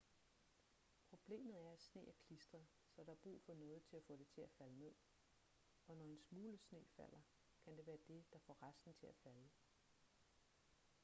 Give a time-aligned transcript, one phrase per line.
[1.09, 4.15] problemet er at sne er klistret så der er brug for noget til at få
[4.15, 4.95] det til at falde ned
[5.87, 7.21] og når en smule sne falder
[7.63, 9.49] kan være dét der får resten til at falde